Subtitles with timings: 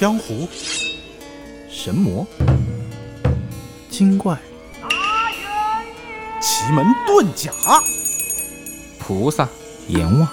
[0.00, 0.48] 江湖、
[1.68, 2.26] 神魔、
[3.90, 4.34] 精怪、
[6.40, 7.52] 奇门遁甲、
[8.98, 9.46] 菩萨、
[9.88, 10.26] 阎王、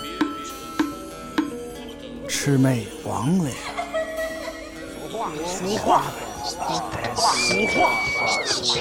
[2.29, 3.51] 魑魅魍魉。
[5.45, 6.01] 俗话，
[6.45, 6.55] 俗
[7.67, 7.91] 话，
[8.45, 8.79] 俗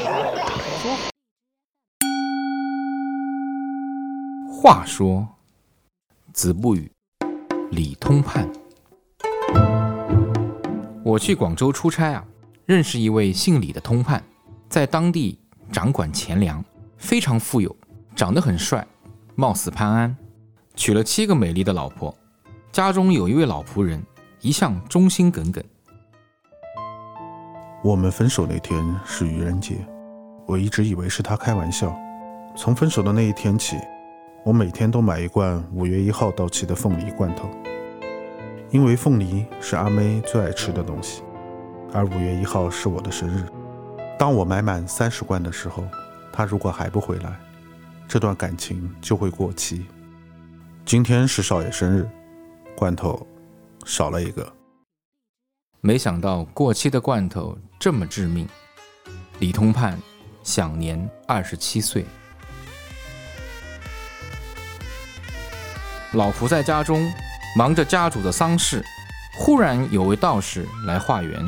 [4.62, 5.26] 话，话说，
[6.32, 6.88] 子不语，
[7.72, 8.48] 李通判。
[11.06, 12.24] 我去广州出差啊，
[12.64, 14.20] 认识一位姓李的通判，
[14.68, 15.38] 在当地
[15.70, 16.64] 掌管钱粮，
[16.96, 17.76] 非常富有，
[18.16, 18.84] 长得很帅，
[19.36, 20.16] 貌似潘安，
[20.74, 22.12] 娶了七个美丽的老婆，
[22.72, 24.02] 家中有一位老仆人，
[24.40, 25.62] 一向忠心耿耿。
[27.84, 29.76] 我们分手那天是愚人节，
[30.44, 31.96] 我一直以为是他开玩笑。
[32.56, 33.76] 从分手的那一天起，
[34.44, 37.48] 我每天都买一罐五月一号到期的凤梨罐头，
[38.70, 41.22] 因为凤梨是阿妹最爱吃的东西，
[41.92, 43.44] 而五月一号是我的生日。
[44.18, 45.84] 当我买满三十罐的时候，
[46.32, 47.36] 他如果还不回来，
[48.08, 49.86] 这段感情就会过期。
[50.84, 52.08] 今天是少爷生日，
[52.76, 53.24] 罐头
[53.84, 54.52] 少了一个。
[55.80, 58.48] 没想到过期的罐头这么致命。
[59.38, 59.96] 李通判
[60.42, 62.04] 享年二十七岁。
[66.12, 67.12] 老仆在家中
[67.56, 68.84] 忙着家主的丧事，
[69.34, 71.40] 忽然有位道士来化缘。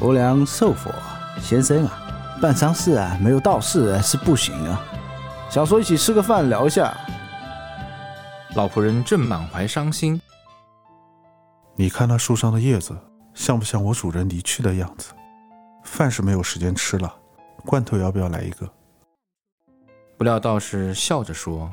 [0.00, 0.90] 无良寿佛
[1.38, 1.92] 先生啊，
[2.40, 4.80] 办丧事啊，没有道士是不行啊。
[5.50, 6.96] 想说一起吃个饭聊一下。
[8.54, 10.18] 老仆人正满怀伤心，
[11.76, 12.96] 你看那树上的叶子，
[13.34, 15.12] 像不像我主人离去的样子？
[15.84, 17.14] 饭是没有时间吃了，
[17.66, 18.66] 罐头要不要来一个？
[20.16, 21.70] 不料道士笑着说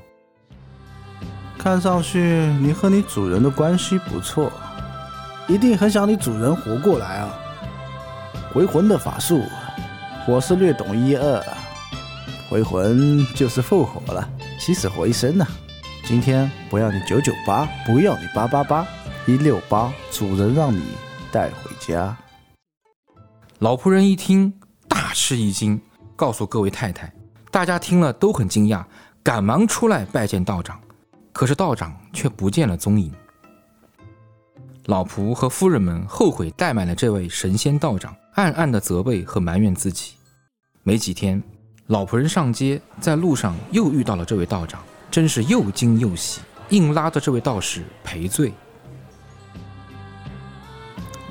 [1.60, 2.22] 看上去
[2.62, 4.50] 你和你主人的关系不错，
[5.46, 7.38] 一定很想你主人活过来啊。
[8.54, 9.44] 回魂的法术，
[10.26, 11.44] 我是略懂一二。
[12.50, 14.25] 回魂就是复活了，
[14.58, 15.46] 起死回生呐、
[16.06, 18.88] 今天不要你九九八，不要你八八八，
[19.28, 20.81] 一六八，主人让你
[21.30, 22.16] 带回家。
[23.59, 24.53] ：“老仆人一听
[24.88, 25.80] 大吃一惊，
[26.16, 27.12] 告诉各位太太。
[27.52, 28.81] 大家听了都很惊讶，
[29.22, 30.80] 赶忙出来拜见道长。
[31.39, 33.09] 可是道长却不见了踪影。
[34.88, 40.16] 老仆和夫人们后悔怠慢了这位神仙道长，暗暗的责备和埋怨自己。
[40.83, 41.41] 没几天，
[41.88, 46.41] 老仆人上街，在路上又遇到了这位道长，真是又惊又喜，
[46.72, 48.51] 硬拉着这位道士赔罪。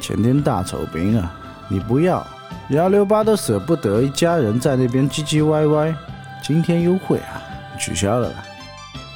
[0.01, 1.39] 前天大酬宾啊，
[1.69, 2.27] 你不要，
[2.71, 5.95] 幺六八都舍不得，一家人在那边唧唧歪歪。
[6.43, 7.43] 今天优惠啊，
[7.79, 8.43] 取消了吧，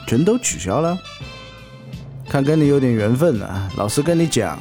[0.07, 0.99] 全都取消了。
[2.29, 4.59] 看跟你有点缘分啊，老实跟你讲，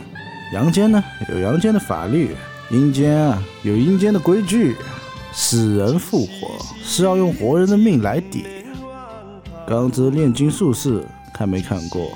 [0.53, 2.35] 阳间呢有阳间的法律，
[2.69, 4.75] 阴间啊有阴间的规矩，
[5.31, 6.49] 死人复活
[6.83, 8.45] 是要用活人的命来抵。
[9.65, 11.01] 刚之炼金术士，
[11.33, 12.11] 看没看过？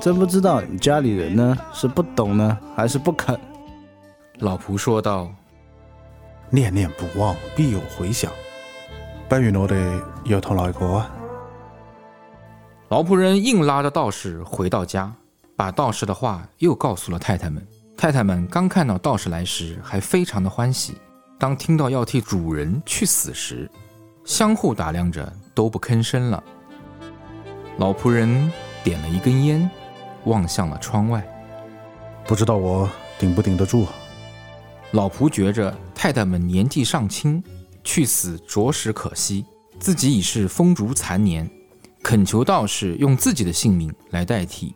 [0.00, 3.38] 真不知道你们家里人呢是不懂呢，还是不肯？
[4.38, 5.30] 老仆说道
[6.48, 8.32] 念念不忘，必有回响。
[9.28, 11.10] 不如我哋又同來過啊！
[12.90, 15.14] 老仆人硬拉着道士回到家，
[15.54, 17.64] 把道士的话又告诉了太太们。
[17.96, 20.94] 太太们刚看到道士来时，还非常的欢喜；
[21.38, 23.70] 当听到要替主人去死时，
[24.24, 26.42] 相互打量着，都不吭声了。
[27.76, 28.50] 老仆人
[28.82, 29.70] 点了一根烟，
[30.24, 31.24] 望向了窗外。
[32.26, 32.90] 不知道我
[33.20, 33.86] 顶不顶得住？
[34.90, 37.40] 老仆觉着太太们年纪尚轻，
[37.84, 39.46] 去死着实可惜，
[39.78, 41.48] 自己已是风烛残年，
[42.02, 44.74] 懇求道士用自己的性命来代替。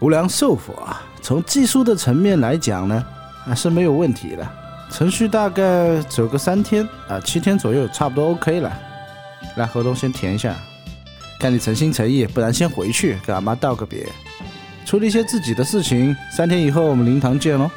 [0.00, 3.04] 无量寿佛啊，从技术的层面来讲呢，
[3.44, 4.46] 还是没有问题的。
[4.90, 8.72] 程序大概走个三天啊，七天左右，差不多 OK 了。
[9.56, 10.54] 来，合同先填一下，
[11.40, 14.06] 看你诚心诚意，不然先回去跟阿妈道个别，
[14.84, 16.14] 处理一些自己的事情。
[16.30, 17.70] 三天以后我们灵堂见喽。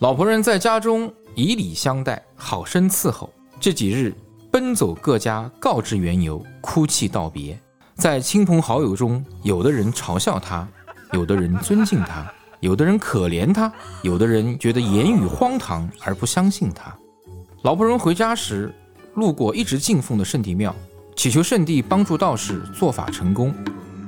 [0.00, 3.32] 老仆人在家中以礼相待，好生伺候。
[3.58, 4.14] 这几日
[4.52, 7.58] 奔走各家，告知缘由，哭泣道别。
[7.94, 10.68] 在亲朋好友中，有的人嘲笑他，
[11.12, 13.72] 有的人尊敬他，有的人可怜他，
[14.02, 16.94] 有的人觉得言语荒唐而不相信他。
[17.62, 18.70] 老仆人回家时，
[19.14, 20.76] 路过一直敬奉的圣地庙，
[21.16, 23.54] 祈求圣地帮助道士做法成功。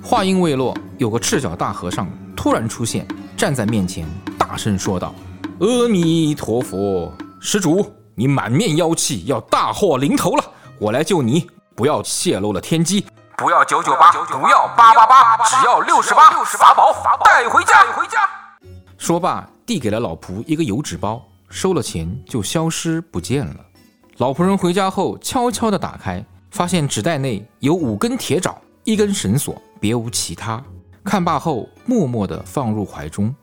[0.03, 2.07] 话音未落，有个赤脚大和尚
[2.37, 4.07] 突然出现，站在面前，
[4.37, 5.15] 大声说道
[5.61, 7.11] ：“阿弥陀佛，
[7.41, 10.45] 施主，你满面妖气，要大祸临头了，
[10.79, 13.05] 我来救你，不要泄露了天机，
[13.37, 16.93] 不要九九八，不要八八八，只要六十八，法宝
[17.25, 17.85] 带回家。
[17.93, 18.21] 回家。
[18.97, 23.57] 说罢，递给了老仆一个油纸包，收了钱就消失不见了。
[24.19, 30.63] 老仆人回家后，悄悄地打开，发现纸袋内有五根铁爪，一根绳索，别无其他。
[31.03, 33.35] 看罢后，默默地放入怀中。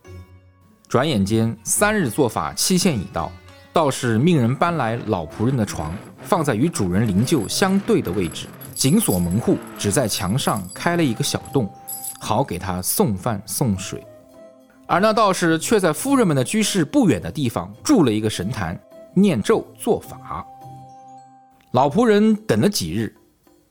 [0.88, 3.32] 转眼间，三日做法期限已到，
[3.74, 8.48] 道士命人搬来老仆人的床，放在与主人灵柩相对的位置。
[8.74, 11.72] 紧锁门户，只在墙上开了一个小洞，
[12.20, 14.06] 好给他送饭送水。
[14.88, 18.78] 而那道士却在夫人们的居室不远的地方筑了一个神坛，
[19.14, 20.46] 念咒做法。
[21.72, 23.16] 老仆人等了几日，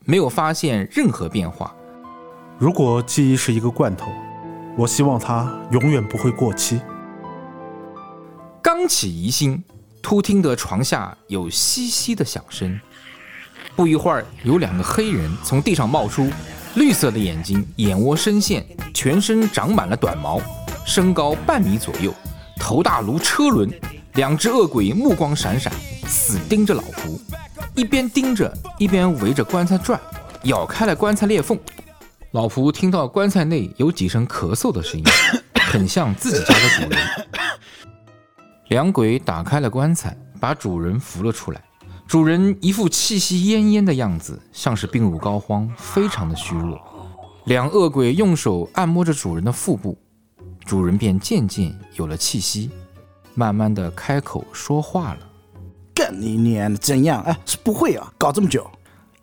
[0.05, 1.75] 没有发现任何变化。
[2.57, 4.09] 如果记忆是一个罐头，
[4.77, 6.79] 我希望它永远不会过期。
[8.61, 9.63] 刚起疑心，
[10.01, 12.79] 突听得床下有窸窸的响声。
[13.75, 16.29] 不一会儿，有两个黑人从地上冒出，
[16.75, 20.41] 绿色的眼睛，眼窝深陷，全身长满了短毛，
[20.85, 22.13] 身高半米左右，
[22.57, 23.69] 头大如车轮。
[24.15, 25.71] 两只恶鬼目光闪闪，
[26.05, 27.17] 死盯着老仆，
[27.75, 29.97] 一边盯着，一边围着棺材转，
[30.43, 31.57] 咬开了棺材裂缝。
[32.31, 35.05] 老仆听到棺材内有几声咳嗽的声音，
[35.71, 36.99] 很像自己家的主人。
[38.71, 41.61] 两鬼打开了棺材，把主人扶了出来。
[42.07, 46.79] 主人一副气息奄奄的样子，像是病入膏肓，非常的虚弱。
[47.43, 49.97] 两恶鬼用手按摩着主人的腹部，
[50.63, 52.71] 主人便渐渐有了气息，
[53.35, 55.19] 慢慢的开口说话了。
[55.93, 57.21] 干你娘的，怎样？
[57.23, 58.65] 哎，是不会啊，搞这么久。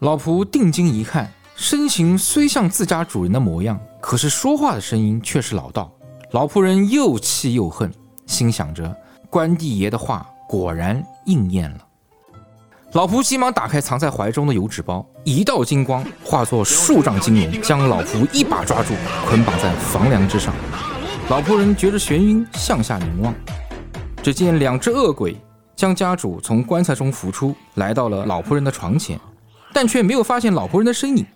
[0.01, 5.91] 老仆定睛一看，身形虽像自家主人的模样，可是说话的声音却是老道。
[6.33, 7.91] 老仆人又气又恨，
[8.27, 8.95] 心想着
[9.31, 11.79] 关帝爷的话果然应验了。
[12.93, 18.95] 老仆急忙打开藏在怀中的油纸包，一道金光化作数丈金龙，将老仆一把抓住，
[19.29, 20.55] 捆绑在房梁之上。
[21.29, 23.35] 老仆人觉着眩晕，向下凝望，
[24.23, 25.37] 只见两只恶鬼
[25.77, 29.21] 将家主从棺材中扶出，来到了老仆人的床前，
[29.75, 31.27] 但却没有发现老仆人的身影。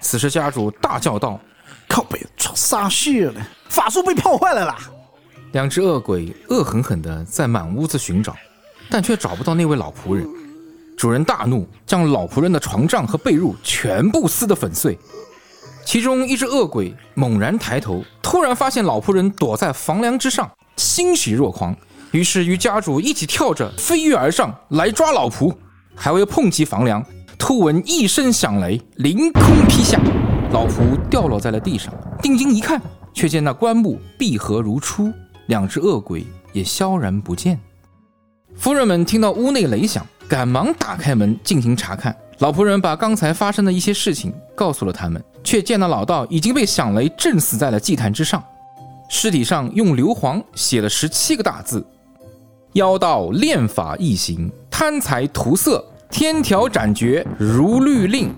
[0.00, 1.40] 此时家主大叫道
[1.88, 3.42] ：“靠背，出啥事了？
[3.68, 4.78] 法术被破坏了啦！”
[5.52, 8.34] 两只恶鬼恶狠狠地在满屋子寻找，
[8.90, 10.26] 但却找不到那位老仆人。
[10.96, 14.98] 主人大怒，将老仆人的床帐和被褥全部撕得粉碎。
[15.84, 21.76] 其中一只恶鬼猛然抬头，突然发现老仆人躲在房梁之上，欣喜若狂，
[22.12, 25.54] 于是与家主一起跳着飞跃而上来抓老仆。
[25.94, 27.04] 还未碰及房梁，
[27.38, 30.00] 突闻一声响雷，凌空劈下，
[30.50, 31.92] 老仆掉落在了地上。
[32.22, 32.80] 定睛一看，
[33.12, 35.12] 却见那棺木闭合如初，
[35.52, 37.60] 两只恶鬼也消然不见。
[38.56, 40.06] 夫人们听到屋内雷响。
[40.28, 48.42] 赶忙打开门进行查看，老仆人把刚才发生的一些事情告诉了他们，却见到老道已经被响雷震死在了祭坛之上，
[49.10, 51.86] 尸体上用硫磺写了十七个大字
[52.72, 58.32] ：“妖道炼法异行，贪财图色，天条斩绝如律令。”